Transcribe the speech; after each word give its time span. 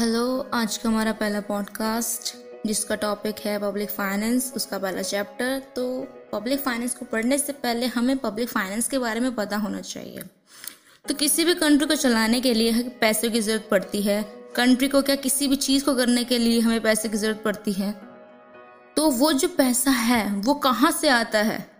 Hello 0.00 0.50
आज 0.54 0.76
का 0.76 0.88
हमारा 0.88 1.12
पहला 1.12 1.40
पॉडकास्ट 1.40 2.36
जिसका 2.66 2.94
टॉपिक 2.94 3.34
है 3.38 3.58
पब्लिक 3.58 3.90
फाइनेंस 3.90 4.52
उसका 4.56 4.78
पहला 4.78 5.02
चैप्टर 5.02 5.62
तो 5.76 6.08
पब्लिक 6.32 6.60
फाइनेंस 6.60 6.94
को 6.94 7.04
पढ़ने 7.04 7.38
से 7.38 7.52
पहले 7.52 7.86
हमें 7.86 8.18
पब्लिक 8.18 8.48
फाइनेंस 8.48 8.88
के 8.88 8.98
बारे 8.98 9.20
में 9.20 9.34
पता 9.34 9.56
होना 9.56 9.80
चाहिए। 9.80 10.22
तो 11.08 11.14
किसी 11.14 11.44
भी 11.44 11.54
कंट्री 11.54 11.86
को 11.86 11.94
चलाने 11.94 12.40
के 12.40 12.54
लिए 12.54 12.82
पैसों 12.82 13.30
की 13.30 13.40
ज़रूरत 13.40 13.68
पड़ती 13.70 14.02
है। 14.02 14.22
कंट्री 14.56 14.88
को 14.88 15.02
क्या 15.02 15.16
किसी 15.16 15.48
भी 15.48 15.56
चीज़ 15.56 15.84
को 15.84 15.94
करने 15.94 16.24
के 16.24 16.38
लिए 16.38 16.60
हमें 16.60 16.80
पैसे 16.80 17.08
की 17.08 17.16
ज़रूरत 17.16 17.42
पड़ती 17.44 17.72
है? 17.72 17.92
तो 18.96 19.10
वो 19.10 19.32
जो 19.32 19.48
पैसा 19.48 19.90
है, 19.90 20.34
वो 20.34 20.54
कहाँ 20.54 20.90
से 20.90 21.08
आता 21.08 21.38
है? 21.38 21.70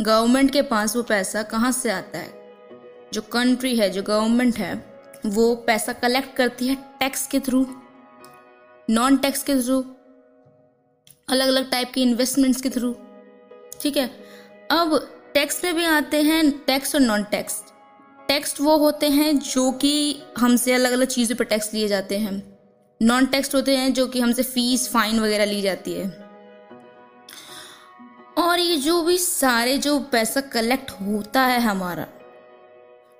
गवर्नमेंट 0.00 0.50
के 0.50 0.62
पास 0.62 0.96
वो 0.96 1.02
पैसा 1.02 1.42
कहाँ 1.42 1.72
से 1.72 1.90
आता 1.90 2.18
है? 2.18 2.54
जो 3.12 3.22
कंट्री 3.22 3.76
है, 3.76 3.90
जो 3.90 4.02
गवर्नमेंट 4.02 4.58
है 4.58 4.89
वो 5.26 5.54
पैसा 5.56 5.92
कलेक्ट 5.92 6.36
करती 6.36 6.68
है 6.68 6.74
टैक्स 6.74 7.26
के 7.26 7.40
थ्रू 7.40 7.66
नॉन 8.90 9.16
टैक्स 9.16 9.42
के 9.42 9.54
थ्रू 9.56 9.80
अलग 11.28 11.48
अलग 11.48 11.70
टाइप 11.70 11.92
की 11.92 12.02
इन्वेस्टमेंट्स 12.02 12.60
के 12.60 12.70
थ्रू 12.70 12.96
ठीक 13.80 13.96
है? 13.96 14.06
अब 14.70 14.98
टैक्स 15.34 15.64
में 15.64 15.74
भी 15.74 15.84
आते 15.84 16.22
हैं 16.22 16.50
टैक्स 16.58 16.94
और 16.94 17.00
नॉन 17.00 17.24
टैक्स 17.24 17.62
टैक्स 18.28 18.60
वो 18.60 18.76
होते 18.76 19.08
हैं 19.08 19.38
जो 19.38 19.70
कि 19.72 20.22
हमसे 20.38 20.72
अलग 20.72 20.92
अलग 20.92 21.06
चीज़ों 21.06 21.36
पर 21.36 21.44
टैक्स 21.44 21.74
लिए 21.74 21.88
जाते 21.88 22.18
हैं. 22.18 22.58
नॉन 23.02 23.26
टैक्स 23.26 23.54
होते 23.54 23.76
हैं 23.76 23.92
जो 23.92 24.06
कि 24.06 24.20
हमसे 24.20 24.42
फ़ीस 24.42 24.88
फाइन 24.92 25.20
वगैरह 25.20 25.44
ली 25.44 25.62
जाती 25.62 25.92
है. 25.92 26.08
और 28.38 28.58
ये 28.58 28.76
जो 28.76 29.02
भी 29.02 29.18
सारे 29.18 29.78
जो 29.78 29.98
पैसा 29.98 30.40
कलेक्ट 30.40 30.90
होता 30.90 31.42
है 31.42 31.60
हमारा 31.60 32.06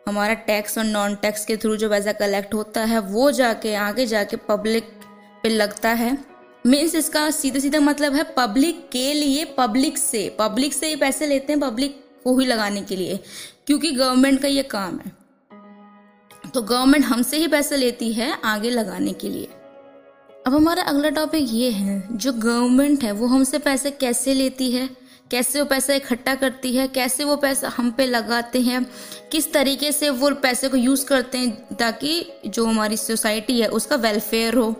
हमारा 0.06 0.34
टैक्स 0.46 0.78
और 0.78 0.84
नॉन 0.84 1.14
टैक्स 1.14 1.44
के 1.44 1.56
थ्रू 1.56 1.76
जो 1.76 1.88
पैसा 1.90 2.12
कलेक्ट 2.12 2.54
होता 2.54 2.84
है, 2.84 2.98
वो 3.00 3.30
जाके, 3.30 3.74
आगे 3.74 4.06
जाके 4.06 4.36
पब्लिक 4.48 4.84
पे 5.42 5.48
लगता 5.48 5.88
है। 5.88 6.16
मीन्स 6.66 6.94
इसका 6.94 7.30
सीधा 7.30 7.58
सीधा 7.58 7.80
मतलब 7.80 8.14
है 8.14 8.22
पब्लिक 8.36 8.88
के 8.92 9.12
लिए 9.14 9.44
पब्लिक 9.58 9.98
से 9.98 10.28
पब्लिक 10.38 10.72
से 10.72 10.88
ही 10.88 10.96
पैसे 10.96 11.26
लेते 11.26 11.52
हैं 11.52 11.60
पब्लिक 11.60 12.04
को 12.24 12.38
ही 12.38 12.46
लगाने 12.46 12.82
के 12.82 12.96
लिए, 12.96 13.18
क्योंकि 13.66 13.90
गवर्नमेंट 13.90 14.40
का 14.42 14.48
ये 14.48 14.62
काम 14.62 14.98
है। 14.98 15.12
तो 16.54 16.62
गवर्नमेंट 16.62 17.04
हमसे 17.04 17.36
ही 17.36 17.48
पैसे 17.48 17.76
लेती 17.76 18.12
है 18.12 18.32
आगे 18.44 18.70
लगाने 18.70 19.12
के 19.12 19.28
लिए। 19.28 19.48
अब 20.46 20.54
हमारा 20.54 20.82
अगला 20.82 21.10
टॉपिक 21.10 21.46
ये 21.48 21.70
है, 21.70 22.02
जो 22.12 22.32
गवर्नमेंट 22.32 23.02
है, 23.04 23.12
वो 23.12 23.26
हमसे 23.26 23.58
पैसे 23.58 23.90
कैसे 23.90 24.34
लेती 24.34 24.70
है? 24.70 24.88
कैसे 25.30 25.60
वो 25.60 25.66
पैसा 25.66 25.94
इकट्ठा 25.94 26.34
करती 26.34 26.74
है, 26.76 26.86
कैसे 26.88 27.24
वो 27.24 27.36
पैसा 27.36 27.68
हम 27.76 27.90
पे 27.90 28.06
लगाते 28.06 28.60
हैं, 28.60 28.84
किस 29.32 29.52
तरीके 29.52 29.92
से 29.92 30.10
वो 30.10 30.30
पैसे 30.42 30.68
को 30.68 30.76
यूज़ 30.78 31.04
करते 31.06 31.38
हैं 31.38 31.76
ताकि 31.76 32.26
जो 32.46 32.64
हमारी 32.66 32.96
सोसाइटी 32.96 33.60
है 33.60 33.68
उसका 33.70 33.96
वेलफेयर 33.98 34.54
हो। 34.54 34.74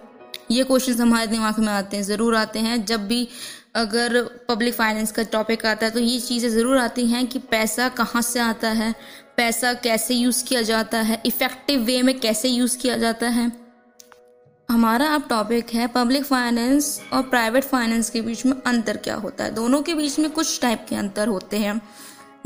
ये 0.51 0.65
क्वेश्चन 0.65 1.01
हमारे 1.01 1.27
दिमाग 1.27 1.59
में 1.59 1.69
आते 1.69 1.97
हैं, 1.97 2.05
ज़रूर 2.05 2.37
आते 2.37 2.59
हैं। 2.59 2.85
जब 2.87 3.07
भी 3.09 3.27
अगर 3.77 4.23
पब्लिक 4.49 4.75
फाइनेंस 4.75 5.13
का 5.13 5.23
टॉपिक 5.33 5.67
आता 5.67 5.87
है 5.87 5.93
तो 5.93 6.01
ये 6.01 6.19
चीज़ें 6.21 6.49
ज़रूर 6.51 6.79
आती 6.79 7.07
हैं 7.07 7.27
कि 7.27 7.39
पैसा 7.41 7.89
कहाँ 7.91 8.23
से 8.23 8.41
आता 8.41 8.69
है, 8.71 8.95
पैसा 9.37 9.73
कैसे 9.75 10.15
यूज़ 10.15 10.45
किया 10.45 10.63
जाता 10.65 11.01
है 11.01 11.23
इफ़ेक्टिव 11.27 11.85
वे 11.85 12.01
में 12.03 12.19
कैसे 12.21 12.49
यूज़ 12.49 12.77
किया 12.79 12.97
जाता 12.97 13.29
है। 13.29 13.51
हमारा 14.71 15.07
अब 15.07 15.25
टॉपिक 15.29 15.71
है 15.75 15.87
पब्लिक 15.87 16.25
फाइनेंस 16.25 17.01
और 17.13 17.23
प्राइवेट 17.23 17.65
फाइनेंस 17.65 18.11
के 18.11 18.21
बीच 18.21 18.47
में 18.47 18.53
अंतर 18.67 18.97
क्या 18.97 19.15
होता 19.15 19.45
है? 19.45 19.55
दोनों 19.55 19.83
के 19.83 19.95
बीच 19.95 20.19
में 20.19 20.31
कुछ 20.31 20.61
टाइप 20.61 20.87
के 20.89 20.97
अंतर 20.97 21.29
होते 21.29 21.59
हैं। 21.59 21.81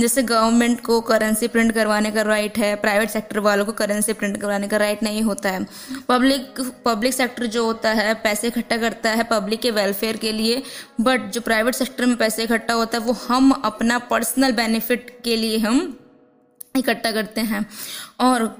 जैसे 0.00 0.22
गवर्नमेंट 0.22 0.80
को 0.80 1.00
करेंसी 1.00 1.48
प्रिंट 1.48 1.72
करवाने 1.72 2.10
का 2.10 2.22
राइट 2.22 2.58
है 2.58 2.74
प्राइवेट 2.76 3.10
सेक्टर 3.10 3.38
वालों 3.38 3.64
को 3.64 3.72
करेंसी 3.72 4.12
प्रिंट 4.12 4.40
करवाने 4.40 4.68
का 4.68 4.76
राइट 4.76 5.02
नहीं 5.02 5.22
होता 5.22 5.50
है। 5.50 5.66
पब्लिक 6.08 6.60
पब्लिक 6.84 7.14
सेक्टर 7.14 7.46
जो 7.46 7.64
होता 7.64 7.90
है, 7.90 8.14
पैसे 8.14 8.48
इकट्ठा 8.48 8.76
करता 8.76 9.10
है 9.10 9.24
पब्लिक 9.24 9.60
के 9.60 9.70
वेलफेयर 9.70 10.16
के 10.16 10.32
लिए 10.32 10.62
बट 11.00 11.30
जो 11.30 11.40
प्राइवेट 11.40 11.74
सेक्टर 11.74 12.06
में 12.06 12.16
पैसे 12.16 12.44
इकट्ठा 12.44 12.74
होता 12.74 12.98
है, 12.98 13.04
वो 13.04 13.12
हम 13.28 13.50
अपना 13.50 13.98
पर्सनल 13.98 14.52
बेनिफिट 14.52 15.18
के 15.24 15.36
लिए 15.36 15.58
हम 15.58 15.98
इकट्ठा 16.76 17.12
करते 17.12 17.40
हैं। 17.40 17.66
और 18.20 18.56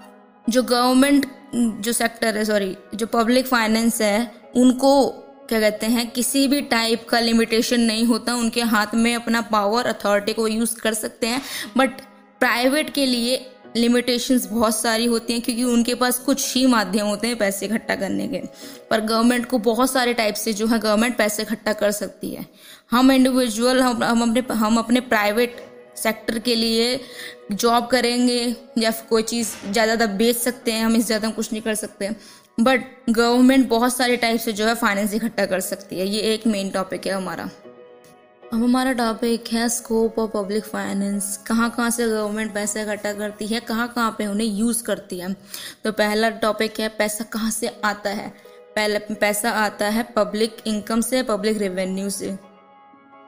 जो 0.49 0.63
गवर्नमेंट 0.63 1.27
जो 1.55 1.93
सेक्टर 1.93 2.37
है 2.37 2.45
सॉरी 2.45 2.77
जो 2.95 3.07
पब्लिक 3.07 3.47
फाइनेंस 3.47 4.01
है, 4.03 4.31
उनको, 4.57 5.09
क्या 5.49 5.61
कहते 5.61 5.87
हैं, 5.87 6.11
किसी 6.11 6.47
भी 6.49 6.61
टाइप 6.61 7.09
का 7.09 7.21
लिमिटेशन 7.21 7.81
नहीं 7.81 8.05
होता, 8.05 8.35
उनके 8.35 8.63
हाथ 8.63 8.95
में 8.95 9.15
अपना 9.15 9.41
पावर 9.41 9.87
अथॉरिटी 9.87 10.33
को 10.33 10.49
यूज़ 10.49 10.77
कर 10.81 10.95
सकते 10.95 11.27
हैं 11.27 11.43
बट 11.77 12.01
प्राइवेट 12.41 12.91
के 12.91 13.07
लिए 13.07 13.51
लिमिटेशंस 13.77 14.47
बहुत 14.47 14.77
सारी 14.77 15.05
होती 15.07 15.33
हैं, 15.33 15.43
क्योंकि 15.43 15.65
उनके 15.65 15.95
पास 15.95 16.19
कुछ 16.19 16.55
ही 16.55 16.67
माध्यम 16.67 17.07
होते 17.07 17.27
हैं 17.27 17.37
पैसे 17.37 17.67
इकट्ठा 17.67 17.95
करने 17.95 18.29
के। 18.29 18.43
पर 18.91 19.01
गवर्नमेंट 19.01 19.47
को 19.47 19.59
बहुत 19.59 19.91
सारे 19.93 20.15
टाइप 20.15 20.35
से 20.35 20.53
जो 20.53 20.67
है 20.67 20.79
गवर्नमेंट 20.79 21.17
पैसे 21.17 21.43
इकट्ठा 21.43 21.73
कर 21.73 21.91
सकती 21.91 22.31
है। 22.31 22.47
हम 22.91 23.11
इंडिविजुअल 23.13 23.81
हम 23.81 24.03
हम 24.05 24.23
अपने 24.23 24.55
हम 24.55 24.79
अपने 24.79 25.01
प्राइवेट 25.01 25.57
सेक्टर 25.97 26.39
के 26.39 26.55
लिए 26.55 27.01
जॉब 27.53 27.87
करेंगे 27.87 28.55
या 28.79 28.91
कोई 29.11 29.23
चीज़ 29.25 29.55
ज़्यादा 29.71 30.07
बेच 30.07 30.37
सकते 30.37 30.73
हैं, 30.73 30.85
हम 30.85 30.97
इस 30.97 31.07
ज़्यादा 31.07 31.31
कुछ 31.31 31.53
नहीं 31.53 31.63
कर 31.63 31.75
सकते। 31.75 32.11
बट 32.59 32.85
गवर्नमेंट 33.11 33.69
बहुत 33.69 33.97
सारे 33.97 34.17
टाइप 34.17 34.41
से 34.41 34.53
जो 34.53 34.67
है 34.67 34.75
फाइनेंस 34.77 35.15
इकट्ठा 35.15 35.47
कर 35.47 35.61
सकती 35.63 35.99
है, 35.99 36.07
ये 36.07 36.21
एक 36.35 36.47
मेन 36.47 36.71
टॉपिक 36.71 37.07
है 37.07 37.13
हमारा। 37.13 37.51
अब 38.45 38.63
हमारा 38.63 38.93
टॉपिक 38.93 39.49
है 39.53 39.69
स्कोप 39.69 40.19
ऑफ़ 40.19 40.31
पब्लिक 40.33 40.65
फाइनेंस 40.65 41.37
कहाँ 41.47 41.71
कहाँ 41.71 41.91
से 41.91 42.09
गवर्नमेंट 42.09 42.53
पैसा 42.55 42.81
इकट्ठा 42.83 43.13
करती 43.13 43.47
है, 43.47 43.61
कहाँ 43.61 43.89
कहाँ 43.89 44.15
पे 44.19 44.27
उन्हें 44.27 44.47
यूज़ 44.49 44.83
करती 44.85 45.19
है? 45.19 45.33
तो 45.85 45.93
पहला 45.93 46.31
टॉपिक 46.31 46.81
है, 46.81 46.89
पैसा 46.89 47.25
कहाँ 47.25 47.51
से 47.51 47.71
आता 47.85 48.11
है? 48.11 48.29
पहले 48.77 48.99
पैसा 49.15 49.51
आता 49.53 49.87
है 49.87 50.03
पब्लिक 50.17 50.57
इनकम 50.67 51.01
से 51.01 51.23
पब्लिक 51.25 51.59
रेवेन्यू 51.59 52.11
से, 52.11 52.37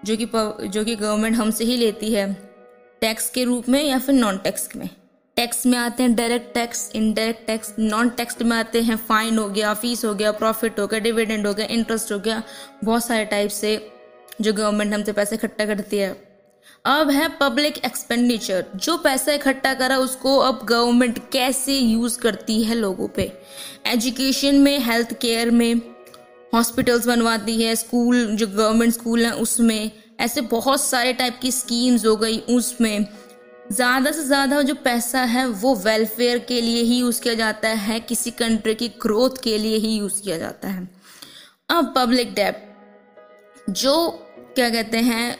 जो 0.04 0.16
कि 0.16 0.26
जो 0.68 0.84
कि 0.84 0.96
गवर्नमेंट 0.96 1.36
हमसे 1.36 1.64
ही 1.64 1.76
लेती 1.76 2.12
है। 2.12 2.26
टैक्स 3.00 3.30
के 3.30 3.44
रूप 3.44 3.68
में 3.68 3.82
या 3.84 3.98
फिर 3.98 4.14
नॉन 4.14 4.38
टैक्स 4.38 4.68
में? 4.76 4.88
टैक्स 5.36 5.66
में 5.66 5.78
आते 5.78 6.02
हैं 6.02 6.14
direct 6.14 6.54
tax, 6.54 6.90
indirect 6.94 7.46
tax, 7.46 7.74
non 7.78 8.08
tax 8.08 8.42
में 8.42 8.56
आते 8.56 8.80
हैं 8.82 8.96
फाइन 8.96 9.38
हो 9.38 9.48
गया, 9.48 9.74
फ़ीस 9.74 10.04
हो 10.04 10.14
गया, 10.14 10.32
प्रॉफिट 10.32 10.80
हो 10.80 10.86
गया, 10.86 11.00
डिविडेंड 11.00 11.46
हो 11.46 11.54
गया, 11.54 11.66
इंटरेस्ट 11.66 12.12
हो 12.12 12.18
गया, 12.18 12.42
बहुत 12.84 13.04
सारे 13.04 13.24
टाइप 13.24 13.50
से 13.50 13.90
जो 14.40 14.52
गवर्नमेंट 14.52 14.94
हमसे 14.94 15.12
पैसे 15.12 15.36
इकट्ठा 15.36 15.66
करती 15.66 15.96
है। 15.96 16.26
अब 16.84 17.10
है 17.10 17.28
पब्लिक 17.40 17.78
एक्सपेंडिचर 17.78 18.64
जो 18.76 18.96
पैसा 18.98 19.32
इकट्ठा 19.32 19.74
करा 19.74 19.98
उसको 19.98 20.38
अब 20.38 20.66
गवर्नमेंट 20.66 21.18
कैसे 21.32 21.72
यूज़ 21.72 22.18
करती 22.18 22.62
है 22.62 22.74
लोगों 22.74 23.08
पे? 23.08 23.32
एजुकेशन 23.86 24.54
में 24.54 24.78
हेल्थ 24.78 25.12
केयर 25.20 25.50
में 25.50 25.74
हॉस्पिटल्स 26.54 27.06
बनवाती 27.06 27.62
है 27.62 27.76
स्कूल 27.76 28.26
जो 28.26 28.46
गवर्नमेंट 28.46 28.92
स्कूल 28.92 29.24
हैं 29.24 29.32
उसमें 29.32 29.90
ऐसे 30.18 30.40
बहुत 30.42 30.80
सारे 30.80 31.12
टाइप 31.12 31.38
की 31.42 31.50
स्कीम्स 31.52 32.06
हो 32.06 32.14
गई 32.16 32.38
उसमें। 32.50 33.06
ज़्यादा 33.72 34.10
से 34.12 34.22
ज़्यादा 34.24 34.60
जो 34.62 34.74
पैसा 34.74 35.22
है, 35.22 35.46
वो 35.46 35.74
वेलफेयर 35.76 36.38
के 36.38 36.60
लिए 36.60 36.82
ही 36.82 36.98
यूज़ 36.98 37.20
किया 37.20 37.34
जाता 37.34 37.68
है, 37.68 37.98
किसी 38.00 38.30
कंट्री 38.32 38.74
की 38.74 38.88
ग्रोथ 39.02 39.42
के 39.42 39.56
लिए 39.58 39.76
ही 39.76 39.96
यूज़ 39.96 40.20
किया 40.22 40.38
जाता 40.38 40.68
है। 40.68 40.88
अब 41.70 41.92
पब्लिक 41.96 42.34
डेप 42.34 42.62
जो 43.70 44.08
क्या 44.54 44.68
कहते 44.70 44.98
हैं, 44.98 45.32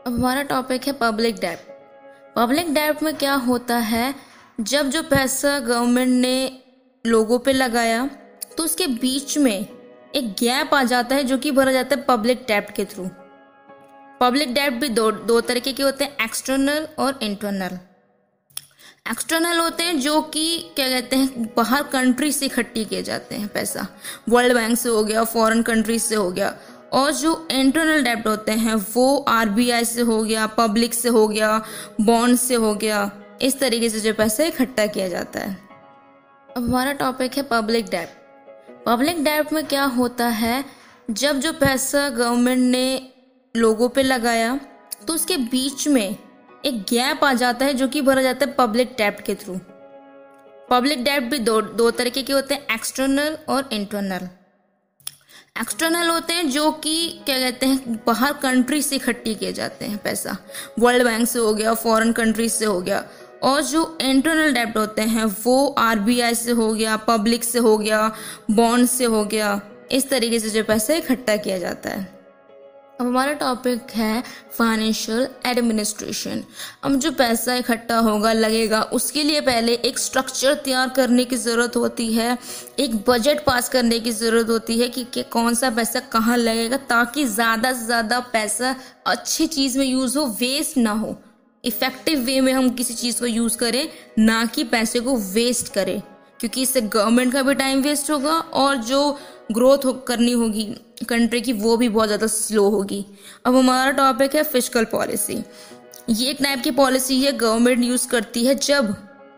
अब 0.00 0.14
हमारा 0.14 0.42
टॉपिक 0.44 0.86
है 0.86 0.92
पब्लिक 0.94 1.36
डेप 1.36 1.66
पब्लिक 2.36 2.72
डेप 2.74 3.02
में 3.02 3.14
क्या 3.14 3.34
होता 3.36 3.76
है, 3.78 4.14
जब 4.60 4.90
जो 4.90 5.02
पैसा 5.04 5.58
गवर्नमेंट 5.60 6.20
ने 6.20 6.62
लोगों 7.04 7.38
पे 7.38 7.52
लगाया 7.52 8.08
तो 8.56 8.64
उसके 8.64 8.86
बीच 8.86 9.36
में 9.38 9.66
एक 10.14 10.30
गैप 10.40 10.74
आ 10.74 10.82
जाता 10.84 11.16
है 11.16 11.24
जो 11.24 11.38
कि 11.38 11.50
भरा 11.50 11.72
जाता 11.72 11.96
है 11.96 12.04
पब्लिक 12.04 12.44
डेप्ट 12.48 12.74
के 12.76 12.84
थ्रू 12.84 13.04
पब्लिक 14.20 14.54
डेट 14.54 14.72
भी 14.72 14.88
दो 14.88 15.10
दो 15.10 15.40
तरीके 15.40 15.72
के 15.72 15.82
होते 15.82 16.04
हैं, 16.04 16.16
एक्सटर्नल 16.24 16.88
और 16.98 17.18
इंटरनल। 17.22 17.78
एक्सटर्नल 19.10 19.58
होते 19.58 19.82
हैं 19.82 20.00
जो 20.00 20.22
कि, 20.22 20.70
क्या 20.76 20.88
कहते 20.88 21.16
हैं, 21.16 21.54
बाहर 21.56 21.82
कंट्री 21.82 22.32
से 22.32 22.46
इकट्ठी 22.46 22.84
किए 22.84 23.02
जाते 23.02 23.34
हैं 23.34 23.48
पैसा। 23.48 23.86
वर्ल्ड 24.28 24.54
बैंक 24.54 24.78
से 24.78 24.88
हो 24.88 25.04
गया 25.04 25.24
फॉरेन 25.24 25.62
कंट्रीज़ 25.62 26.02
से 26.02 26.14
हो 26.14 26.32
गया। 26.32 26.56
और 26.92 27.12
जो 27.12 27.48
इंटरनल 27.50 28.04
डेप्ट 28.04 28.26
होते 28.26 28.52
हैं, 28.52 28.74
वो 28.74 29.18
आरबीआई 29.28 29.84
से 29.84 30.00
हो 30.00 30.22
गया 30.22 30.46
पब्लिक 30.46 30.94
से 30.94 31.08
हो 31.08 31.28
गया 31.28 31.62
बॉन्ड 32.00 32.38
से 32.38 32.54
हो 32.54 32.74
गया, 32.74 33.10
इस 33.42 33.60
तरीके 33.60 33.90
से 33.90 34.00
जो 34.00 34.14
पैसा 34.14 34.44
इकट्ठा 34.44 34.86
किया 34.86 35.08
जाता 35.08 35.40
है। 35.40 35.58
अब 36.56 36.64
हमारा 36.64 36.92
टॉपिक 36.92 37.36
है 37.36 37.42
पब्लिक 37.42 37.86
डेप्ट 37.86 38.20
पब्लिक 38.86 39.24
डेप्ट 39.24 39.52
में 39.52 39.66
क्या 39.66 39.84
होता 39.84 40.26
है, 40.26 40.64
जब 41.10 41.38
जो 41.38 41.52
पैसा 41.52 42.08
गवर्नमेंट 42.08 42.62
ने 42.62 43.12
लोगों 43.56 43.88
पे 43.88 44.02
लगाया 44.02 44.60
तो 45.06 45.14
उसके 45.14 45.36
बीच 45.36 45.88
में 45.88 46.16
एक 46.64 46.82
गैप 46.82 47.24
आ 47.24 47.32
जाता 47.32 47.66
है 47.66 47.74
जो 47.74 47.88
कि 47.88 48.02
भरा 48.02 48.22
जाता 48.22 48.46
है 48.46 48.52
पब्लिक 48.52 48.88
डेप्ट 48.88 49.24
के 49.24 49.34
थ्रू 49.34 49.60
पब्लिक 50.70 51.04
डेप्ट 51.04 51.26
भी 51.26 51.38
दो 51.38 51.60
दो 51.60 51.90
तरीके 51.90 52.22
के 52.22 52.32
होते 52.32 52.54
हैं 52.54 52.66
एक्सटर्नल 52.74 53.38
और 53.48 53.68
इंटरनल 53.72 54.28
एक्सटर्नल 55.60 56.08
होते 56.08 56.32
हैं 56.32 56.50
जो 56.50 56.72
कि, 56.72 57.22
क्या 57.26 57.38
कहते 57.38 57.66
हैं, 57.66 58.04
बाहर 58.06 58.32
कंट्री 58.32 58.82
से 58.82 58.96
इकट्ठी 58.96 59.34
किए 59.34 59.52
जाते 59.52 59.84
हैं 59.84 59.98
पैसा. 59.98 60.36
वर्ल्ड 60.78 61.04
बैंक 61.04 61.28
से 61.28 61.38
हो 61.38 61.54
गया 61.54 61.74
फॉरेन 61.74 62.12
कंट्रीज़ 62.12 62.52
से 62.52 62.64
हो 62.64 62.80
गया. 62.80 63.04
और 63.42 63.62
जो 63.62 63.98
इंटरनल 64.00 64.52
डेप्ट 64.52 64.76
होते 64.76 65.02
हैं, 65.02 65.24
वो 65.24 65.74
आरबीआई 65.78 66.34
से 66.34 66.50
हो 66.50 66.74
गया 66.74 66.96
पब्लिक 66.96 67.44
से 67.44 67.58
हो 67.58 67.78
गया 67.78 68.14
बॉन्ड 68.50 68.88
से 68.88 69.04
हो 69.04 69.24
गया, 69.24 69.60
इस 69.92 70.10
तरीके 70.10 70.40
से 70.40 70.50
जो 70.50 70.64
पैसा 70.64 70.94
इकट्ठा 70.94 71.36
किया 71.36 71.58
जाता 71.58 71.90
है. 71.90 72.19
अब 73.00 73.06
हमारा 73.06 73.32
टॉपिक 73.32 73.90
है 73.90 74.22
फाइनेंशियल 74.52 75.26
एडमिनिस्ट्रेशन 75.46 76.42
अब 76.84 76.96
जो 77.00 77.10
पैसा 77.12 77.54
इकट्ठा 77.54 77.98
होगा 77.98 78.32
लगेगा 78.32 78.80
उसके 78.92 79.22
लिए 79.22 79.40
पहले 79.40 79.74
एक 79.84 79.98
स्ट्रक्चर 79.98 80.54
तैयार 80.64 80.88
करने 80.96 81.24
की 81.24 81.36
ज़रूरत 81.36 81.76
होती 81.76 82.12
है। 82.12 82.36
एक 82.78 82.96
बजट 83.08 83.44
पास 83.44 83.68
करने 83.68 84.00
की 84.00 84.10
ज़रूरत 84.10 84.50
होती 84.50 84.78
है 84.78 84.88
कि, 84.88 85.04
कि 85.04 85.22
कौन 85.22 85.54
सा 85.54 85.70
पैसा 85.70 86.00
कहाँ 86.12 86.36
लगेगा 86.36 86.76
ताकि 86.90 87.24
ज़्यादा 87.26 87.72
से 87.72 87.84
ज़्यादा 87.86 88.20
पैसा 88.32 88.74
अच्छी 89.06 89.46
चीज़ 89.48 89.78
में 89.78 89.86
यूज़ 89.86 90.18
हो 90.18 90.26
वेस्ट 90.40 90.76
ना 90.76 90.92
हो। 90.92 91.16
इफ़ेक्टिव 91.64 92.20
वे 92.20 92.40
में 92.40 92.52
हम 92.52 92.70
किसी 92.70 92.94
चीज़ 92.94 93.20
को 93.20 93.26
यूज़ 93.26 93.58
करें 93.58 93.88
ना 94.18 94.44
कि 94.44 94.64
पैसे 94.66 95.00
को 95.00 95.16
वेस्ट 95.32 95.72
करें। 95.74 96.00
क्योंकि 96.40 96.62
इससे 96.62 96.80
गवर्नमेंट 96.82 97.32
का 97.32 97.42
भी 97.42 97.54
टाइम 97.54 97.80
वेस्ट 97.82 98.10
होगा 98.10 98.38
और 98.60 98.76
जो 98.76 99.18
ग्रोथ 99.50 99.84
हो, 99.84 99.92
करनी 99.92 100.32
होगी 100.32 100.64
कंट्री 101.08 101.40
की 101.40 101.52
वो 101.54 101.76
भी 101.76 101.88
बहुत 101.88 102.08
ज़्यादा 102.08 102.26
स्लो 102.26 102.68
होगी। 102.70 103.04
अब 103.46 103.56
हमारा 103.56 103.90
टॉपिक 103.92 104.34
है 104.34 104.42
फ़िज़िकल 104.44 104.84
पॉलिसी 104.86 105.42
ये 106.10 106.30
एक 106.30 106.42
टाइप 106.42 106.62
की 106.62 106.70
पॉलिसी 106.72 107.20
है 107.22 107.32
गवर्नमेंट 107.34 107.84
यूज़ 107.84 108.08
करती 108.08 108.44
है 108.46 108.54
जब 108.56 108.92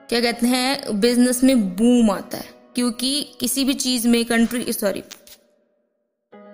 क्या 0.09 0.21
कहते 0.21 0.47
हैं 0.47 1.01
बिज़नेस 1.01 1.43
में 1.45 1.69
बूम 1.77 2.11
आता 2.11 2.39
है। 2.39 2.51
क्योंकि 2.75 3.23
किसी 3.41 3.65
भी 3.65 3.75
चीज़ 3.77 4.09
में 4.09 4.25
कंट्री 4.25 4.73
सॉरी 4.73 5.03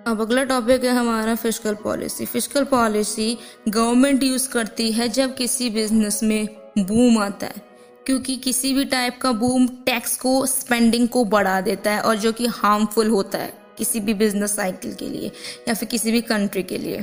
अब 0.07 0.21
अगला 0.21 0.43
टॉपिक 0.45 0.83
है 0.83 0.91
हमारा 0.91 1.35
physical 1.35 1.75
policy 1.75 2.25
physical 2.25 2.63
policy 2.65 3.37
government 3.67 4.23
use 4.23 4.49
करती 4.49 4.91
है 4.91 5.07
जब 5.09 5.35
किसी 5.35 5.69
बिज़नेस 5.69 6.21
में 6.23 6.47
बूम 6.79 7.17
आता 7.17 7.47
है। 7.47 7.68
क्योंकि 8.09 8.35
किसी 8.35 8.73
भी 8.73 8.83
टाइप 8.85 9.17
का 9.21 9.31
बूम 9.31 9.67
टैक्स 9.85 10.15
को 10.17 10.45
स्पेंडिंग 10.45 11.07
को 11.09 11.23
बढ़ा 11.25 11.59
देता 11.61 11.91
है 11.91 12.01
और 12.01 12.15
जो 12.15 12.31
कि 12.31 12.47
हार्मफुल 12.47 13.09
होता 13.09 13.37
है 13.37 13.51
किसी 13.77 13.99
भी 13.99 14.13
बिज़नेस 14.13 14.55
साइकिल 14.55 14.93
के 14.93 15.09
लिए 15.09 15.31
या 15.67 15.73
फिर 15.73 15.89
किसी 15.89 16.11
भी 16.11 16.21
कंट्री 16.21 16.63
के 16.63 16.77
लिए। 16.77 16.97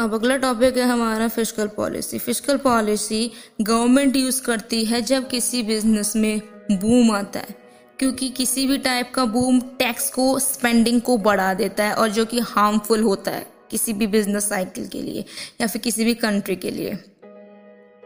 अब 0.00 0.14
अगला 0.14 0.36
टॉपिक 0.36 0.76
है 0.76 0.84
हमारा 0.84 1.28
physical 1.28 1.68
policy 1.68 2.18
physical 2.18 2.56
policy 2.56 3.30
government 3.60 4.16
use 4.16 4.42
करती 4.42 4.84
है 4.84 5.02
जब 5.02 5.28
किसी 5.28 5.62
बिज़नेस 5.62 6.16
में 6.16 6.40
बूम 6.72 7.10
आता 7.10 7.40
है, 7.40 7.54
क्योंकि 7.98 8.30
किसी 8.30 8.66
भी 8.66 8.78
टाइप 8.80 9.12
का 9.14 9.24
बूम 9.26 9.60
टैक्स 9.78 10.10
को 10.10 10.38
स्पेंडिंग 10.38 11.00
को 11.00 11.18
बढ़ा 11.20 11.54
देता 11.54 11.84
है 11.84 11.94
और 11.94 12.10
जो 12.10 12.24
कि 12.24 12.40
हार्मफुल 12.40 13.02
होता 13.02 13.30
है 13.30 13.46
किसी 13.70 13.92
भी 13.92 14.06
बिज़नेस 14.08 14.48
साइकिल 14.48 14.88
के 14.88 15.02
लिए 15.02 15.24
या 15.60 15.66
फिर 15.66 15.82
किसी 15.82 16.04
भी 16.04 16.14
कंट्री 16.16 16.56
के 16.56 16.70
लिए। 16.70 16.98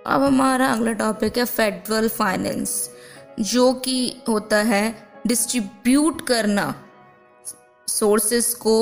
अब 0.07 0.23
हमारा 0.23 0.67
अगला 0.69 0.93
टॉपिक 0.95 1.39
है 1.39 1.45
फेडरल 1.45 2.09
फाइनेंस 2.09 2.91
जो 3.41 3.73
कि 3.75 3.97
होता 4.29 4.57
है 4.65 4.85
डिस्ट्रीब्यूट 5.27 6.27
करना। 6.27 6.75
सोर्सेस 7.89 8.53
को 8.55 8.77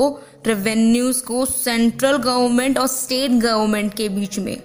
रेवेन्यूज 0.46 1.20
को 1.20 1.44
सेंट्रल 1.46 2.16
गवर्नमेंट 2.16 2.78
और 2.78 2.86
स्टेट 2.86 3.30
गवर्नमेंट 3.32 3.94
के 3.94 4.08
बीच 4.08 4.38
में। 4.38 4.56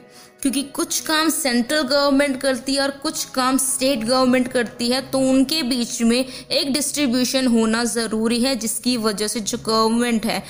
क्योंकि 0.42 0.62
कुछ 0.76 1.00
काम 1.00 1.30
सेंट्रल 1.30 1.82
गवर्नमेंट 1.82 2.40
करती 2.42 2.76
है 2.76 2.82
और 2.82 2.92
कुछ 3.04 3.24
काम 3.26 3.58
स्टेट 3.58 4.04
गवर्नमेंट 4.04 4.48
करती 4.48 4.90
है 4.90 5.02
तो 5.12 5.20
उनके 5.20 5.62
बीच 5.64 6.02
में 6.02 6.18
एक 6.18 6.74
डिस्ट्रीब्यूशन 6.74 7.48
होना 7.48 7.84
ज़रूरी 7.84 8.40
है, 8.42 8.56
जिसकी 8.56 8.96
वजह 8.98 9.28
से 9.28 9.40
जो 9.40 9.58
गवर्नमेंट 9.66 10.26
है 10.26 10.44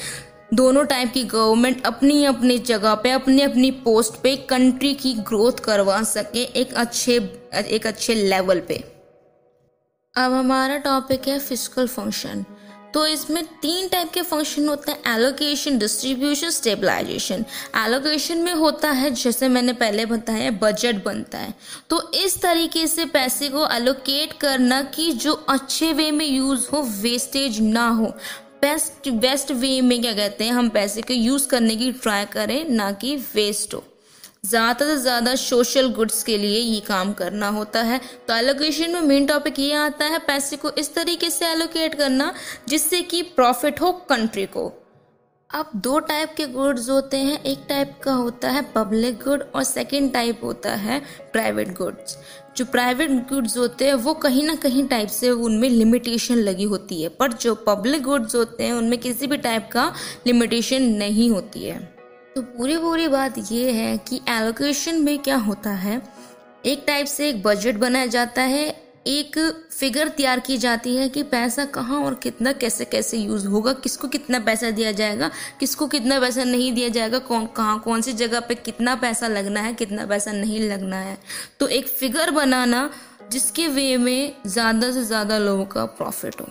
दोनों 0.51 0.84
टाइप 0.86 1.12
की 1.13 1.24
गवर्नमेंट 1.25 1.86
अपनी 1.86 2.24
अपनी 2.25 2.57
जगह 2.60 2.94
पे 2.96 3.12
अपनी 3.12 3.42
अपनी 3.42 3.69
पोस्ट 3.84 4.13
पे 4.24 4.36
कंट्री 4.50 4.94
की 4.94 5.13
ग्रोथ 5.24 5.60
करवा 5.63 6.01
सके 6.06 6.44
एक 6.62 6.74
अच्छे 6.75 7.16
एक 7.68 7.88
अच्छे 7.88 8.16
लेवल 8.16 8.60
पे। 8.60 8.78
अब 10.16 10.34
हमारा 10.34 10.78
टॉपिक 10.80 11.28
है 11.28 11.38
फ़िज़िकल 11.40 11.88
फ़ंक्शन 11.88 12.44
तो 12.94 13.06
इसमें 13.07 13.44
तीन 13.62 13.88
टाइप 13.88 14.10
के 14.13 14.22
फ़ंक्शन 14.22 14.68
होते 14.68 14.92
हैं 14.92 15.16
एलोकेशन 15.16 15.78
डिस्ट्रीब्यूशन 15.78 16.50
स्टेबलाइजेशन 16.50 17.45
एलोकेशन 17.78 18.38
में 18.38 18.54
होता 18.54 18.92
है, 18.92 19.12
जैसे 19.12 19.48
मैंने 19.48 19.74
पहले 19.75 20.06
बताया 20.06 20.52
बजट 20.62 21.04
बनता 21.06 21.38
है। 21.38 21.54
तो 21.90 22.02
इस 22.16 22.42
तरीके 22.42 22.88
से 22.88 23.06
पैसे 23.07 23.50
को 23.50 23.68
एलोकेट 23.68 24.34
करना 24.42 24.81
कि 24.95 25.12
जो 25.13 25.34
अच्छे 25.50 25.92
वे 25.94 26.10
में 26.12 26.25
यूज़ 26.25 26.68
हो 26.74 26.81
वेस्टेज 27.02 27.60
ना 27.63 27.88
हो। 27.90 28.13
बेस्ट 28.61 29.09
बेस्ट 29.11 29.51
वे 29.51 29.79
में 29.81 30.01
क्या 30.01 30.13
कहते 30.13 30.44
हैं, 30.44 30.51
हम 30.51 30.69
पैसे 30.69 31.01
को 31.01 31.13
यूज़ 31.13 31.47
करने 31.47 31.75
की 31.75 31.91
ट्राई 31.94 32.25
करें, 32.25 32.69
ना 32.69 32.91
कि 32.94 33.15
वेस्ट 33.35 33.73
हो। 33.73 33.83
ज़्यादा 34.45 34.85
से 34.85 34.95
ज़्यादा 34.97 35.35
सोशल 35.35 35.91
गुड्स 35.94 36.23
के 36.23 36.38
लिए 36.38 36.59
ये 36.59 36.79
काम 36.79 37.13
करना 37.13 37.47
होता 37.50 37.81
है। 37.81 38.00
तो 38.27 38.35
एलोकेशन 38.35 38.91
में 38.91 39.01
मेन 39.01 39.25
टॉपिक 39.25 39.59
ये 39.59 39.73
आता 39.75 40.06
है, 40.06 40.19
पैसे 40.19 40.57
को 40.57 40.71
इस 40.71 40.94
तरीके 40.95 41.29
से 41.29 41.47
एलोकेट 41.47 41.95
करना, 41.95 42.33
जिससे 42.69 43.01
कि 43.03 43.21
प्रॉफिट 43.35 43.81
हो 43.81 43.91
कंट्री 44.09 44.45
को। 44.47 44.71
अब 45.50 45.69
दो 45.75 46.00
टाइप 46.00 46.33
के 46.38 46.45
गुड्स 46.47 46.89
होते 46.89 47.17
हैं, 47.17 47.41
एक 47.44 47.65
टाइप 47.69 47.95
का 48.03 48.11
होता 48.13 48.50
है 48.50 48.61
पब्लिक 48.71 49.15
गुड 49.19 49.44
और 49.56 49.63
सेकेंड 49.63 50.11
टाइप 50.13 50.44
होता 50.44 50.73
है 50.77 51.00
प्राइवेट 51.33 51.73
गुड्स 51.77 52.17
जो 52.57 52.66
प्राइवेट 52.66 53.12
गुड्स 53.12 53.57
होते 53.57 53.86
हैं, 53.86 53.94
वो 53.94 54.13
कहीं 54.13 54.44
ना 54.44 54.56
कहीं 54.56 54.88
टाइप 54.88 55.10
से 55.10 55.30
उनमें 55.30 55.69
लिमिटेशन 55.69 56.36
लगी 56.36 56.63
होती 56.63 57.01
है। 57.01 57.10
पर 57.10 57.34
जो 57.34 57.56
पब्लिक 57.56 58.04
गुड्स 58.04 58.36
होते 58.36 58.63
हैं, 58.63 58.74
उनमें 58.74 59.00
किसी 59.00 59.28
भी 59.28 59.38
टाइप 59.38 59.69
का 59.72 59.94
लिमिटेशन 60.28 60.81
नहीं 60.81 61.30
होती 61.30 61.63
है। 61.63 61.96
तो 62.36 62.42
पूरी 62.42 62.78
पूरी 62.78 63.07
बात 63.07 63.36
ये 63.51 63.72
है 63.72 63.98
कि 63.98 64.22
एलोकेशन 64.30 64.96
में 64.96 65.19
क्या 65.19 65.38
होता 65.38 65.69
है? 65.69 66.01
एक 66.66 66.84
टाइप 66.88 67.06
से 67.06 67.30
एक 67.30 67.44
बजट 67.44 67.75
बनाया 67.75 68.06
जाता 68.06 68.42
है 68.42 68.88
एक 69.09 69.38
फिगर 69.71 70.07
तैयार 70.07 70.39
की 70.39 70.57
जाती 70.57 70.95
है 70.95 71.07
कि 71.09 71.21
पैसा 71.23 71.65
कहाँ 71.65 72.00
और 72.06 72.15
कितना 72.15 72.51
कैसे 72.53 72.85
कैसे 72.85 73.17
यूज़ 73.17 73.47
होगा, 73.47 73.73
किसको 73.73 74.07
कितना 74.07 74.39
पैसा 74.39 74.69
दिया 74.71 74.91
जाएगा, 74.91 75.29
किसको 75.59 75.88
कितना 75.88 76.19
पैसा 76.19 76.44
नहीं 76.44 76.71
दिया 76.73 76.89
जाएगा, 76.89 77.19
कौन, 77.19 77.45
कहाँ, 77.47 77.79
कौन 77.79 78.01
सी 78.01 78.13
जगह 78.13 78.39
पे 78.39 78.56
कितना 78.56 78.95
पैसा 78.95 79.27
लगना 79.27 79.61
है, 79.61 79.73
कितना 79.73 80.06
पैसा 80.06 80.31
नहीं 80.31 80.59
लगना 80.61 80.97
है। 80.97 81.17
तो 81.59 81.67
एक 81.67 81.88
फिगर 81.88 82.31
बनाना 82.31 82.89
जिसके 83.31 83.67
वे 83.67 83.95
में 83.97 84.35
ज़्यादा 84.47 84.91
से 84.91 85.03
ज़्यादा 85.03 85.38
लोगों 85.38 85.65
का 85.65 85.85
प्रॉफिट 85.85 86.41
हो। 86.41 86.47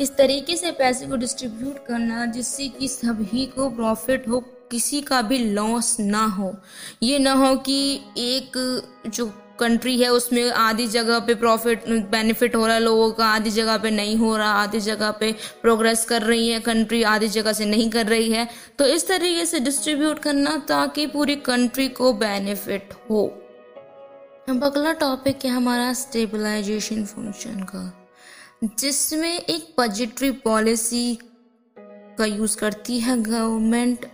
इस 0.00 0.14
तरीके 0.16 0.56
से 0.56 0.70
पैसे 0.70 1.06
को 1.06 1.16
डिस्ट्रीब्यूट 1.16 1.84
करना 1.86 2.24
जिससे 2.26 2.68
कि 2.68 2.88
सभी 2.88 3.46
को 3.46 3.68
प्रॉफिट 3.70 4.28
हो, 4.28 4.40
किसी 4.70 5.00
का 5.00 5.20
भी 5.22 5.38
लॉस 5.38 5.96
ना 6.00 6.24
हो। 6.26 6.54
ये 7.02 7.18
ना 7.18 7.32
हो 7.32 7.54
कि 7.56 8.00
एक 8.18 8.58
जो 9.06 9.26
कंट्री 9.60 9.96
है, 10.00 10.08
उसमें 10.08 10.50
आधी 10.50 10.86
जगह 10.88 11.18
पे 11.18 11.34
प्रॉफिट 11.34 11.88
बेनिफिट 12.10 12.56
हो 12.56 12.66
रहा 12.66 12.74
है, 12.74 12.82
लोगों 12.82 13.10
का 13.12 13.26
आधी 13.26 13.50
जगह 13.50 13.76
पे 13.76 13.90
नहीं 13.90 14.16
हो 14.16 14.36
रहा, 14.36 14.50
आधी 14.52 14.80
जगह 14.80 15.10
पे 15.10 15.32
प्रोग्रेस 15.62 16.04
कर 16.04 16.22
रही 16.22 16.48
है 16.48 16.60
कंट्री 16.60 17.02
आधी 17.04 17.28
जगह 17.28 17.52
से 17.52 17.64
नहीं 17.64 17.90
कर 17.90 18.06
रही 18.06 18.30
है। 18.30 18.48
तो 18.78 18.86
इस 18.86 19.06
तरीके 19.08 19.44
से 19.46 19.60
डिस्ट्रीब्यूट 19.60 20.18
करना 20.18 20.56
ताकि 20.68 21.06
पूरी 21.06 21.36
कंट्री 21.44 21.88
को 21.90 22.12
बेनिफिट 22.14 22.94
हो। 23.10 23.26
अब 24.48 24.64
अगला 24.64 24.92
टॉपिक 24.94 25.44
है 25.44 25.50
हमारा 25.50 25.92
स्टेबलाइजेशन 25.92 27.04
फ़ंक्शन 27.04 27.60
का, 27.64 28.08
जिसमें 28.78 29.32
एक 29.32 29.74
बजटरी 29.80 30.30
पॉलिसी 30.42 31.18
का 32.18 32.24
यूज़ 32.24 32.56
करती 32.56 32.98
है 33.00 33.16
गवर्नमेंट 33.22 34.06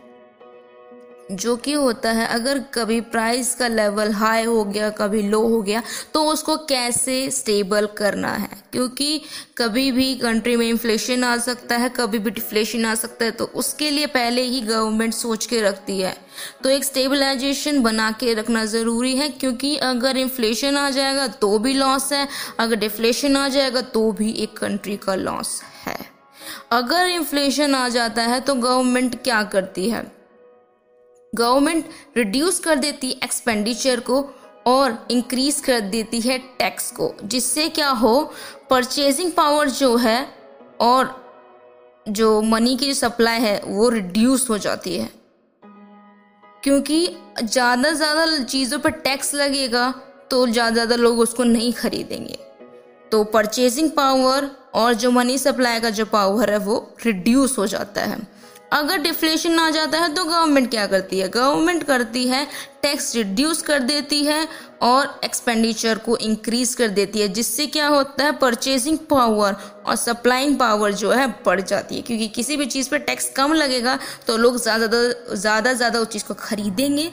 जो 1.31 1.55
कि 1.57 1.73
होता 1.73 2.11
है, 2.11 2.26
अगर 2.29 2.59
कभी 2.75 3.00
प्राइस 3.02 3.55
का 3.55 3.67
लेवल 3.69 4.11
हाई 4.12 4.45
हो 4.45 4.64
गया, 4.64 4.88
कभी 4.91 5.23
लो 5.23 5.41
हो 5.41 5.61
गया 5.62 5.83
तो 6.14 6.25
उसको 6.25 6.57
कैसे 6.67 7.31
स्टेबल 7.31 7.87
करना 7.99 8.29
है? 8.29 8.49
क्योंकि 8.73 9.21
कभी 9.59 9.91
भी 9.93 10.14
कंट्री 10.14 10.57
में 10.57 10.69
इन्फ्लेशन 10.69 11.25
आ 11.25 11.37
सकता 11.38 11.76
है, 11.76 11.88
कभी 11.88 12.19
भी 12.19 12.31
डिफ्लेशन 12.31 12.85
आ 12.87 12.95
सकता 12.95 13.25
है 13.25 13.31
तो 13.31 13.45
उसके 13.55 13.91
लिए 13.91 14.07
पहले 14.09 14.43
ही 14.43 14.61
गवर्नमेंट 14.61 15.14
सोच 15.14 15.47
के 15.47 15.61
रखती 15.61 15.99
है। 16.00 16.17
तो 16.62 16.69
एक 16.69 16.85
स्टेबलाइजेशन 16.85 17.83
बना 17.83 18.11
के 18.11 18.35
रखना 18.35 18.64
ज़रूरी 18.67 19.17
है, 19.17 19.29
क्योंकि 19.31 19.76
अगर 19.76 20.17
इन्फ्लेशन 20.17 20.76
आ 20.76 20.88
जाएगा 20.91 21.26
तो 21.26 21.59
भी 21.59 21.75
लॉस 21.75 22.12
है, 22.12 22.26
अगर 22.59 22.76
डिफ्लेशन 22.76 23.37
आ 23.37 23.49
जाएगा 23.49 23.81
तो 23.81 24.11
भी 24.12 24.33
एक 24.35 24.57
कंट्री 24.59 24.97
का 24.97 25.14
लॉस 25.17 25.61
है। 25.87 25.99
अगर 26.73 27.07
इन्फ्लेशन 27.07 27.75
आ 27.75 27.88
जाता 27.91 28.23
है 28.23 28.41
तो 28.41 28.55
गवर्नमेंट 28.57 29.23
क्या 29.23 29.43
करती 29.45 29.88
है? 29.91 30.11
गवर्नमेंट 31.33 31.85
रिड्यूस 32.17 32.59
कर 32.61 32.77
देती 32.77 33.09
है 33.09 33.15
एक्सपेंडिचर 33.25 34.01
को 34.01 34.21
और 34.67 34.97
इंक्रीज 35.11 35.61
कर 35.61 35.81
देती 35.81 36.21
है 36.21 36.37
टैक्स 36.59 36.91
को। 36.91 37.12
जिससे 37.25 37.69
क्या 37.69 37.89
हो 37.91 38.33
परचेजिंग 38.71 39.31
पावर 39.33 39.69
जो 39.71 39.97
है 39.97 40.27
और 40.81 41.15
जो 42.09 42.41
मनी 42.43 42.77
की 42.77 42.93
सप्लाई 42.95 43.41
है, 43.41 43.61
वो 43.61 43.89
रिड्यूस 43.89 44.49
हो 44.51 44.59
जाती 44.59 44.97
है। 44.97 45.09
क्योंकि 46.62 47.07
ज़्यादा 47.43 47.93
ज़्यादा 47.93 48.43
चीज़ों 48.45 48.79
पर 48.79 48.91
टैक्स 48.91 49.35
लगेगा 49.35 49.91
तो 50.31 50.47
ज़्यादा 50.47 50.71
ज़्यादा 50.71 50.97
लोग 50.97 51.19
उसको 51.21 51.45
नहीं 51.45 51.73
खरीदेंगे। 51.73 52.39
तो 53.12 53.23
परचेजिंग 53.25 53.91
पावर 53.91 54.51
और 54.75 54.95
जो 54.95 55.11
मनी 55.11 55.39
सप्लाई 55.39 55.81
का 55.81 55.91
जो 55.91 56.05
पावर 56.07 56.51
है, 56.51 56.59
वो 56.59 56.95
रिड्यूस 57.07 57.59
हो 57.59 57.67
जाता 57.67 58.01
है। 58.01 58.21
अगर 58.73 58.99
डिफ्लेशन 58.99 59.59
आ 59.59 59.69
जाता 59.71 59.99
है 59.99 60.12
तो 60.14 60.25
गवर्नमेंट 60.25 60.71
क्या 60.71 60.87
करती 60.87 61.19
है? 61.19 61.29
गवर्नमेंट 61.31 61.83
करती 61.85 62.26
है, 62.29 62.47
टैक्स 62.83 63.14
रिड्यूस 63.17 63.61
कर 63.62 63.79
देती 63.81 64.23
है 64.25 64.47
और 64.83 65.21
एक्सपेंडिचर 65.25 65.99
को 65.99 66.17
इंक्रीज 66.19 66.75
कर 66.75 66.88
देती 66.91 67.21
है, 67.21 67.29
जिससे 67.31 67.67
क्या 67.67 67.88
होता 67.88 68.25
है? 68.25 68.33
परचेजिंग 68.38 68.99
पावर 69.11 69.57
और 69.87 69.97
सप्लाइंग 69.97 70.57
पावर 70.59 70.93
जो 70.95 71.11
है 71.11 71.26
बढ़ 71.47 71.61
जाती 71.62 71.97
है। 71.97 72.02
क्योंकि 72.02 72.29
किसी 72.31 72.57
भी 72.57 72.67
चीज़ 72.67 72.91
पर 72.91 72.99
टैक्स 73.00 73.29
कम 73.37 73.52
लगेगा 73.55 73.99
तो 74.26 74.37
लोग 74.37 74.57
ज़्यादा 74.59 74.87
ज़्यादा 75.35 75.73
ज़्यादा 75.73 75.99
उस 75.99 76.09
चीज़ 76.09 76.25
को 76.25 76.35
खरीदेंगे 76.37 77.11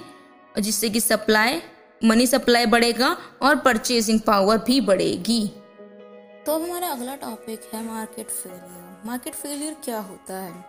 जिससे 0.55 0.89
कि 0.89 1.01
सप्लाई 1.01 1.61
मनी 2.01 2.27
सप्लाई 2.27 2.65
बढ़ेगा 2.67 3.15
और 3.41 3.55
परचेजिंग 3.59 4.19
पावर 4.19 4.57
भी 4.57 4.81
बढ़ेगी। 4.81 5.45
तो 6.45 6.51
अब 6.51 6.61
हमारा 6.61 6.87
अगला 6.87 7.15
टॉपिक 7.17 7.69
है 7.73 7.85
मार्केट 7.85 8.29
फेलियर 8.31 9.07
मार्केट 9.07 9.33
फेलियर 9.35 9.75
क्या 9.83 9.99
होता 9.99 10.33
है? 10.35 10.68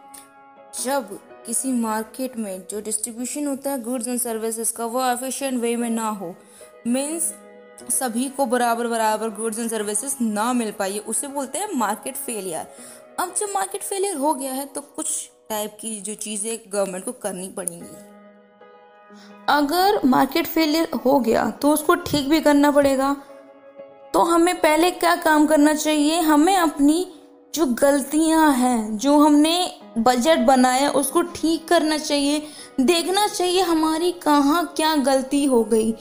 जब 0.75 1.19
किसी 1.47 1.73
मार्केट 1.73 2.37
में 2.37 2.63
जो 2.71 2.81
डिस्ट्रीब्यूशन 2.81 3.47
होता 3.47 3.71
है 3.71 3.83
गुड्स 3.83 4.09
एंड 4.09 4.21
सर्विसेज़ 4.21 4.73
का, 4.73 4.85
वो 4.87 5.05
एफिशिएंट 5.05 5.61
वे 5.61 5.75
में 5.77 5.89
ना 5.91 6.09
हो 6.11 6.35
मीन्स 6.87 7.33
सभी 7.91 8.29
को 8.29 8.47
बराबर 8.47 8.87
बराबर 8.89 9.31
गुड्स 9.31 9.59
एंड 9.59 9.71
सर्विसेज़ 9.71 10.15
ना 10.23 10.53
मिल 10.53 10.71
पाइए 10.79 10.99
उसे 10.99 11.29
बोलते 11.29 11.59
हैं 11.59 11.69
मार्केट 11.75 12.17
फेलियर 12.17 12.67
अब 13.21 13.35
जब 13.39 13.49
मार्केट 13.55 13.83
फेलियर 13.83 14.17
हो 14.17 14.35
गया 14.35 14.53
है 14.53 14.67
तो 14.67 14.81
कुछ 14.81 15.31
टाइप 15.51 15.77
की 15.81 16.01
जो 16.01 16.15
चीज़ें 16.17 16.59
गवर्नमेंट 16.69 17.05
को 17.05 17.13
करनी 17.13 17.49
पड़ेंगी। 17.49 17.87
अगर 19.49 20.01
मार्केट 20.07 20.47
फेलियर 20.47 20.91
हो 21.05 21.19
गया 21.21 21.51
तो 21.53 21.73
उसको 21.73 21.95
ठीक 21.95 22.29
भी 22.29 22.41
करना 22.41 22.71
पड़ेगा। 22.71 23.15
तो 24.15 24.23
हमें 24.25 24.55
पहले 24.61 24.91
क्या 24.93 25.15
काम 25.17 25.47
करना 25.47 25.75
चाहिए? 25.75 26.21
हमें 26.21 26.57
अपनी 26.57 27.07
जो 27.55 27.67
गलतियाँ 27.75 28.53
हैं, 28.53 28.97
जो 28.99 29.19
हमने 29.19 29.80
बजट 29.99 30.39
बनाया, 30.39 30.91
उसको 30.91 31.23
ठीक 31.23 31.69
करना 31.69 31.99
चाहिए, 31.99 32.43
देखना 32.81 33.27
चाहिए 33.29 33.63
हमारी 33.63 34.13
कहाँ 34.23 34.65
क्या 34.77 34.95
गलती 34.97 35.45
हो 35.45 35.63
गई। 35.65 35.95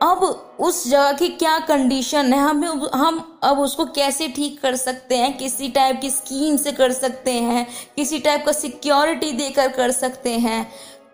अब 0.00 0.22
उस 0.60 0.86
जगह 0.88 1.12
की 1.12 1.28
क्या 1.30 1.58
कंडीशन 1.58 2.32
है, 2.32 2.38
हमें 2.40 2.68
हम 2.94 3.38
अब 3.44 3.58
उसको 3.58 3.84
कैसे 3.86 4.28
ठीक 4.28 4.60
कर 4.60 4.76
सकते 4.76 5.16
हैं, 5.16 5.36
किसी 5.38 5.68
टाइप 5.68 6.00
की 6.00 6.10
स्कीम 6.10 6.56
से 6.56 6.72
कर 6.72 6.92
सकते 6.92 7.32
हैं, 7.32 7.66
किसी 7.96 8.18
टाइप 8.18 8.44
का 8.46 8.52
सिक्योरिटी 8.52 9.30
देकर 9.32 9.68
कर 9.68 9.90
सकते 9.92 10.30
हैं। 10.30 10.66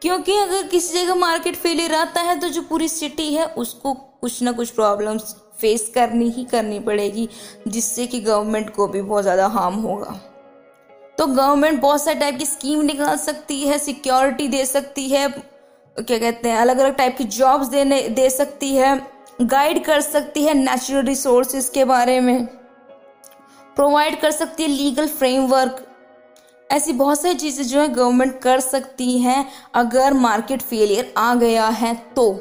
क्योंकि 0.03 0.37
अगर 0.37 0.67
किसी 0.67 0.95
जगह 0.95 1.15
मार्केट 1.15 1.57
फेलियर 1.57 1.95
आता 1.95 2.21
है 2.21 2.39
तो 2.41 2.49
जो 2.49 2.63
पूरी 2.63 2.89
सिटी 2.89 3.33
है, 3.35 3.47
उसको 3.47 3.93
कुछ 3.93 4.43
ना 4.43 4.53
कुछ 4.53 4.71
प्रॉब्लम्स 4.71 5.35
फेस 5.61 5.91
करनी 5.95 6.29
ही 6.31 6.45
करनी 6.45 6.79
पड़ेगी, 6.81 7.29
जिससे 7.69 8.07
कि 8.07 8.21
गवर्नमेंट 8.21 8.75
को 8.75 8.87
भी 8.87 9.03
बहुत 9.03 9.23
ज़्यादा 9.23 9.47
हार्म 9.49 9.75
होगा। 9.77 10.21
तो 11.21 11.27
गवर्नमेंट 11.27 11.81
बहुत 11.81 12.03
सारे 12.03 12.19
टाइप 12.21 12.37
की 12.39 12.45
स्कीम 12.47 12.83
निकाल 12.83 13.17
सकती 13.17 13.61
है 13.61 13.79
सिक्योरिटी 13.79 14.47
दे 14.49 14.65
सकती 14.67 15.09
है, 15.09 15.29
क्या 15.29 16.19
कहते 16.19 16.49
हैं 16.49 16.59
अलग 16.59 16.79
अलग 16.79 16.95
टाइप 16.97 17.17
की 17.19 17.25
जॉब्स 17.25 17.67
देने, 17.67 18.01
दे 18.09 18.29
सकती 18.31 18.75
है 18.77 18.95
गाइड 19.43 19.85
कर 19.85 20.01
सकती 20.01 20.45
है 20.45 20.55
नेचुरल 20.55 21.05
रिसोर्सेज 21.07 21.69
के 21.69 21.85
बारे 21.85 22.19
में 22.21 22.47
प्रोवाइड 23.77 24.21
कर 24.21 24.31
सकती 24.31 24.63
है 24.63 24.69
लीगल 24.69 25.09
फ्रेमवर्क 25.09 25.85
ऐसी 26.71 26.93
बहुत 26.93 27.21
सारी 27.21 27.35
चीज़ें 27.35 27.65
जो 27.67 27.81
है 27.81 27.89
गवर्नमेंट 27.89 28.41
कर 28.41 28.61
सकती 28.61 29.19
हैं 29.19 29.47
अगर 29.75 30.15
मार्केट 30.15 30.63
फेलियर 30.63 31.13
आ 31.19 31.35
गया 31.35 31.69
है 31.69 31.95
तो। 32.17 32.33